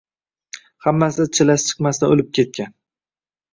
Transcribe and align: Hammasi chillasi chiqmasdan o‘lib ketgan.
Hammasi 0.85 1.27
chillasi 1.37 1.69
chiqmasdan 1.73 2.17
o‘lib 2.17 2.35
ketgan. 2.41 2.75